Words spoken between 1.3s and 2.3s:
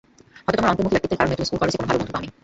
তুমি স্কুল-কলেজে কোনো ভালো বন্ধু পাওনি।